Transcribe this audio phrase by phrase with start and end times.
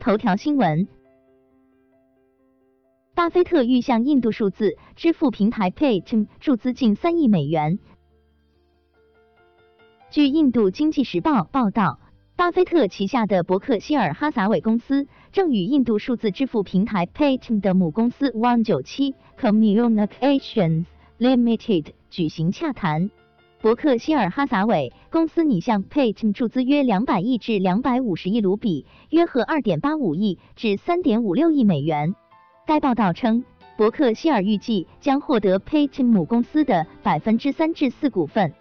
[0.00, 0.88] 头条新闻：
[3.14, 7.78] 巴菲特欲向印度数字支付平台 Paytm 注资近三亿美元。
[10.10, 12.00] 据印度经济时报报道，
[12.34, 20.86] 巴菲特旗下的伯克希尔哈撒韦公司正与印度数字支付平台 Paytm 的母公司 One 九七 Communications
[21.18, 23.10] Limited 举行洽谈。
[23.62, 32.14] 伯克希尔哈撒韦公司拟向 Paytm 注资约两百亿至两百五十亿卢比，约合二点八五亿至三点五六亿美元。
[32.66, 33.44] 该报道称，
[33.76, 38.54] 伯克希尔预计将获得 Paytm 母公司的百分之三至四股份。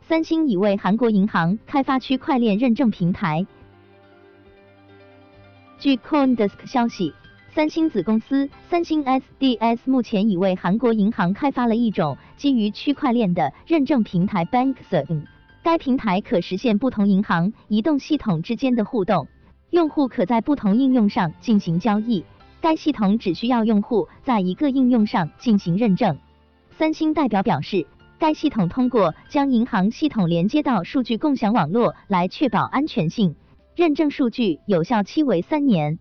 [0.00, 3.46] 三星已为韩国银行开发区块链认证平台。
[5.78, 7.14] 据 CoinDesk 消息。
[7.54, 15.26] 三星子公司三星 SDS 目前已为韩国银行开发了一种基于区块链的认证平台 BankSign。
[15.62, 19.28] 该平台可实现不同银行移动系统之间的互动，
[19.68, 22.24] 用户可在不同应用上进行交易。
[22.62, 26.16] 该系统只需要用户在一个应用上进行认证。
[26.70, 27.86] 三星代表表示，
[28.18, 33.36] 该系统通过将银行系统连接到数据共享网络来确保安全性。
[33.76, 35.98] 认证数据有效期为三年。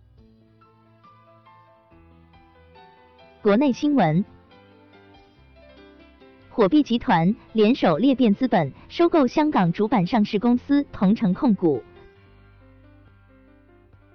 [3.42, 4.24] 国内新闻：
[6.48, 11.82] 火币集团联手裂变资本收购香港主板上市公司同城控股。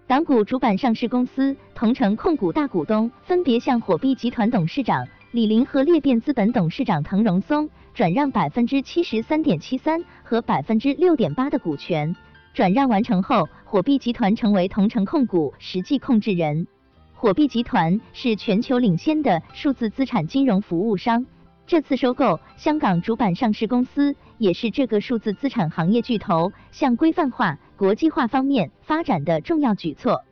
[0.07, 12.15] 港股主板上市公司同城控股大股东分别向火币集团董事长李林和裂变资本董事长滕荣松转让百分之七十三点七三和百分之六点八的股权。
[12.55, 16.69] 转让完成后，火币集团成为同城控股实际控制人。
[17.19, 21.25] 火币集团是全球领先的数字资产金融服务商，
[21.67, 30.25] 这次收购香港主板上市公司，也是这个数字资产行业巨头向规范化、国际化方面发展的重要举措。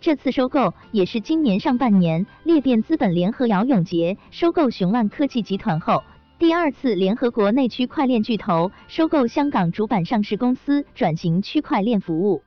[0.00, 6.02] 这次收购也是今年上半年裂变资本联合姚永杰收购雄安科技集团后，
[6.40, 12.42] 第二次联合国内区块链巨头收购香港主板上市公司，转型区块链服务。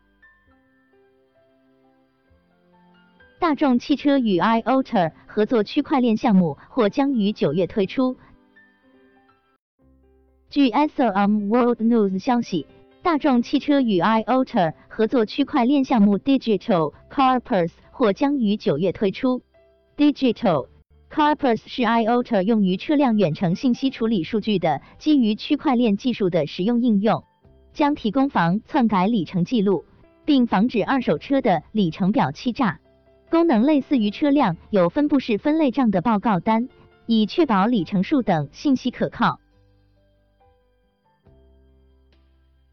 [3.45, 8.17] 大众汽车与 iOTA 合作区块链项目或将于九月推出。
[10.49, 12.65] 据 SOM World News 消息，
[13.03, 19.43] 大众汽车与 iOTA 合作区块链项目 Digital Carpus 或将于九月推出。
[19.95, 20.65] Digital
[21.11, 27.23] Carpus 是 iOTA 用于车辆远程信息处理数据的基于区块链技术的实用应用，
[27.73, 29.85] 将提供防篡改里程记录，
[30.25, 32.79] 并防止二手车的里程表欺诈。
[33.29, 36.69] 功能类似于车辆有分布式分类账的报告单，
[37.05, 39.39] 以确保里程数等信息可靠。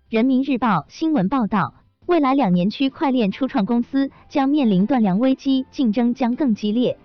[0.08, 1.74] 人民日报新闻报道，
[2.06, 6.98] 未来两年区块链初创公司将面临断粮危机，竞争将更激烈。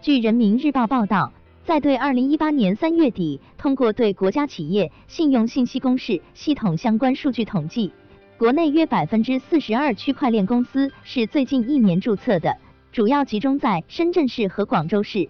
[0.00, 1.32] 据人民日报报道，
[1.64, 7.92] 在对二零一八年三月底通过对国家企业信用信息公示系统相关数据统计。
[8.38, 12.56] 国内约百分之四十二区块链公司是最近一年注册的，
[12.92, 15.28] 主要集中在深圳市和广州市。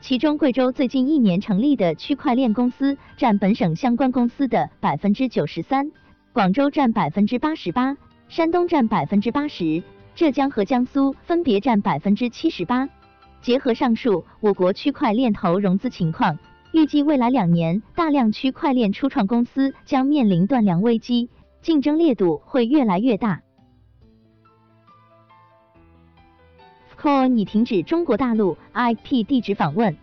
[0.00, 5.92] 其中，贵州最近一年成立的区块链公司占本省相关公司的百分之九十三，
[6.32, 7.94] 广州占百分之八十八，
[8.26, 9.82] 山东占百分之八十，
[10.14, 12.88] 浙江和江苏分别占百分之七十八。
[13.42, 16.38] 结合上述，我国区块链投融资情况，
[16.72, 21.28] 预计未来两年大量区块链初创公司将面临断粮危机。
[21.66, 23.42] 竞争烈度会越来越大。
[26.96, 29.96] Coin 已停止中国大陆 IP 地址访问。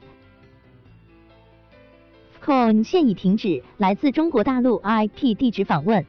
[2.37, 6.05] Fcoin 现已停止来自中国大陆 IP 地址访问。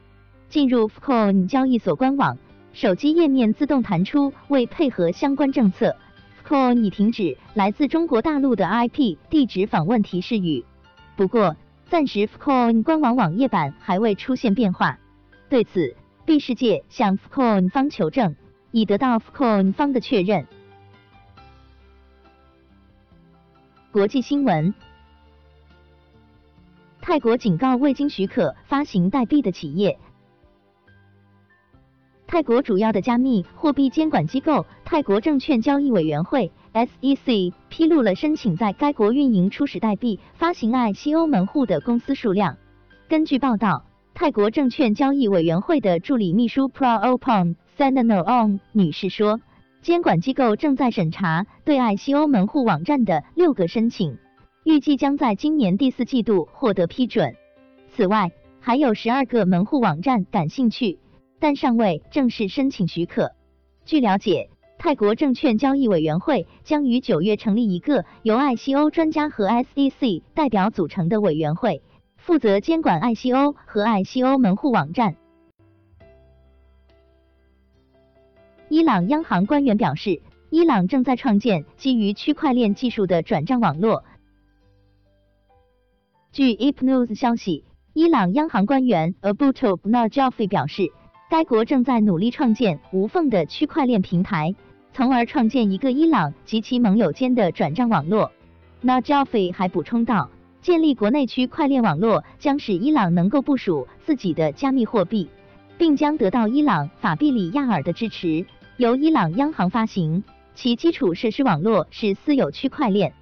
[0.49, 2.37] 进入 Fcoin 交易所官网，
[2.73, 5.95] 手机页面自动弹出为配合相关政策
[6.43, 10.65] ，Fcoin 已停止来自中国大陆的 IP 地址访问提示语。
[11.15, 11.55] 不过，
[11.89, 14.99] 暂时 Fcoin 官网网页版还未出现变化。
[15.55, 18.35] 对此，B 世界向 Coin 方求证，
[18.71, 20.45] 已得到 Coin 方的确认。
[23.93, 24.73] 国际新闻：
[26.99, 29.97] 泰国警告未经许可发行代币的企业。
[32.27, 42.57] 泰国主要的加密货币监管机构泰国证券交易委员会 （SEC） 披露了申请在该国运营初始代币发行 ICO 门户的公司数量。
[43.07, 43.85] 根据报道。
[44.17, 49.41] 泰国证券交易委员会的助理秘书 Praopon Sananon 女士说，
[49.81, 54.17] 监管机构正在审查对 ICO 门户网站的六个申请，
[54.63, 57.35] 预计将在今年第四季度获得批准。
[57.89, 58.31] 此外，
[58.61, 60.97] 还有十二个门户网站感兴趣，
[61.41, 63.33] 但尚未正式申请许可。
[63.83, 71.81] 据了解，泰国证券交易委员会将于九月成立一个由 ICO 专家和 SEC 代表组成的委员会，
[72.25, 75.15] 负责监管 ICO 和 ICO 门户网站。
[78.67, 84.03] 伊朗央行官员表示，伊朗正在创建基于区块链技术的转账网络。
[86.31, 87.63] 据 IPNews 消息，
[87.93, 90.91] 伊朗央行官员 Abu t o b n a j a f i 表示，
[91.29, 94.55] 该国正在努力创建无缝的区块链平台，
[94.93, 98.31] 从而创建一个伊朗及其盟友间的转账网络。
[98.83, 100.31] Najafi 还补充道，
[100.65, 105.29] 建立国内区块链网络将使伊朗能够部署自己的加密货币。
[105.77, 108.45] 并将得到伊朗法币里亚尔的支持，
[108.77, 110.23] 由伊朗央行发行，
[110.53, 113.13] 其基础设施网络是私有区块链。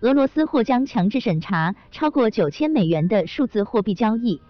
[0.00, 4.40] 俄罗斯或将强制审查超过九千美元的数字货币交易。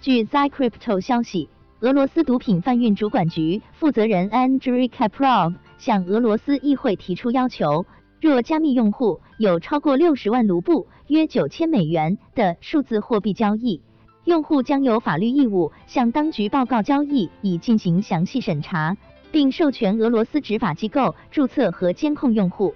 [0.00, 1.50] 据 Zycrypto 消息，
[1.80, 7.86] 俄罗斯毒品贩运主管局负责人 Andrei Kaprov 向俄罗斯议会提出要求。
[8.20, 13.80] 若加密用户有超过六十万卢布（约九千美元）的数字货币交易，
[14.24, 18.94] 用户将有法律义务向当局报告交易，以进行详细审查，
[19.32, 22.74] 并授权俄罗斯执法机构注册和监控用户。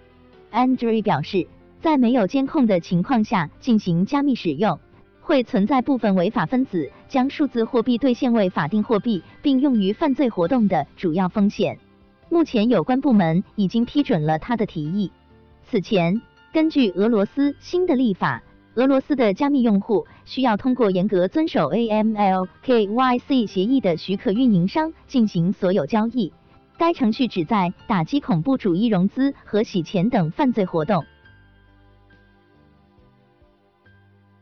[0.51, 1.47] Andrei 表示，
[1.83, 4.81] 在没有监控的情况下进行加密使用，
[5.21, 11.79] 会存在部分违法分子将数字货币兑现为法定货币并用于犯罪活动的主要风险。
[12.35, 15.13] 目前，有关部门已经批准了他的提议。
[15.63, 16.21] 此前，
[16.53, 18.43] 根据俄罗斯新的立法，
[18.75, 26.33] 俄罗斯的加密用户需要通过严格遵守 AML KYC 协议的许可运营商进行所有交易。
[26.77, 31.05] 该程序旨在打击恐怖主义融资和洗钱等犯罪活动。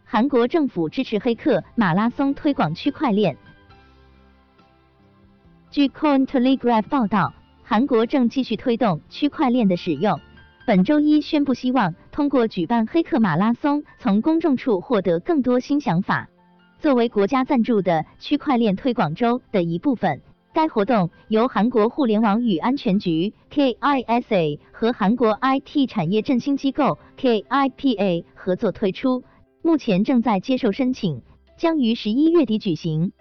[0.07, 3.37] 韩国政府支持黑客马拉松推广区块链。
[5.71, 7.35] 据 Cointelegraph 报道，
[7.73, 10.21] 韩国正继续推动区块链的使用。
[10.67, 16.29] 本周一宣布，希望通过举办黑客马拉松，从公众处获得更多新想法。
[16.81, 20.21] 作为国家赞助的区块链推广周的一部分，
[20.53, 29.25] 该活动由韩国互联网与安全局 KISA 和韩国 IT 产业振兴机构 KIPA 合作推出，
[29.63, 31.23] 目前正在接受申请，
[31.57, 33.13] 将于十一月底举行。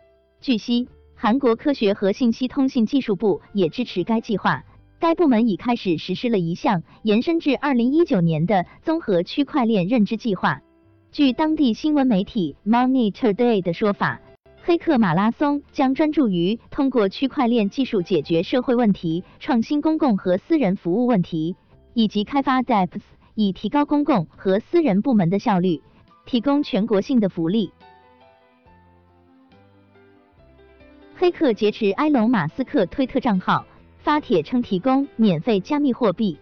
[0.41, 0.89] 据悉，
[1.23, 4.63] 韩国科学和信息通信技术部也支持该计划。
[4.99, 10.61] 该部门已开始实施了一项延伸至二零一九年的综合区块链认知计划。
[11.11, 14.19] 据当地新闻媒体 Money Today 的说法，
[14.63, 21.55] 黑客马拉松将专注于通过区块链技术解决社会问题、创新公共和私人服务问题，
[21.93, 23.01] 以及开发 DApps，
[23.35, 25.83] 以提高公共和私人部门的效率，
[26.25, 27.71] 提供全国性的福利。
[31.21, 33.63] 黑客劫持埃隆·马斯克推特账号。
[33.99, 36.35] 发帖称提供免费加密货币。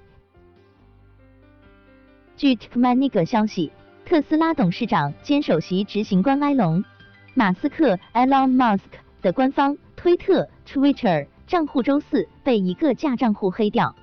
[2.38, 3.74] 据 t k m a n i g 消息，
[4.06, 6.80] 特斯拉董事长兼首席执行官埃隆·
[7.34, 8.80] 马斯克 （Elon Musk）
[9.22, 13.94] 的官方推特 （Twitter） 账户周四被一个假账户黑掉。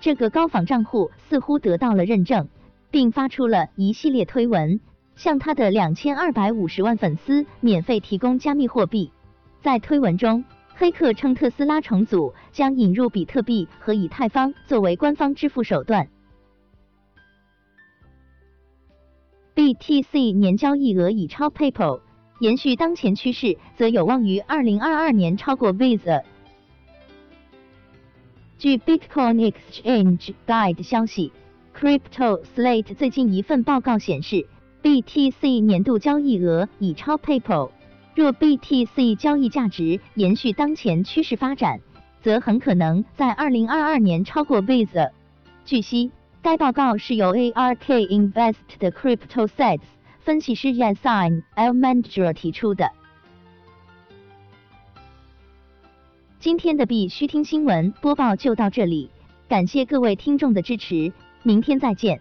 [0.00, 2.48] 这个高仿账户似乎得到了认证，
[2.90, 4.80] 并发出了一系列推文，
[5.14, 9.12] 向他的两千二百五十万粉丝免费提供加密货币。
[9.64, 10.44] 在推文中，
[10.74, 16.06] 黑客称特斯拉重组将引入比特币和以太坊作为官方支付手段。
[19.54, 22.02] BTC 年交易额已超 PayPal，
[22.40, 26.24] 延续当前趋势，则有望于二零二二年超过 Visa。
[28.58, 31.32] 据 Bitcoin Exchange Guide 消息
[31.74, 34.46] ，Crypto Slate 最近一份报告显示
[34.82, 37.70] ，BTC 年度交易额已超 PayPal。
[38.14, 41.80] 若 BTC 交易价值延续当前趋势发展，
[42.22, 45.10] 则很可能在二零二二年超过 Visa。
[45.64, 49.80] 据悉，该报告是由 ARK Invest 的 CryptoSets
[50.20, 52.90] 分析师 Yasin Almandra 提出的。
[56.38, 59.10] 今天的必须听新闻播报就到这里，
[59.48, 62.20] 感谢各位听众的支持，明天再见。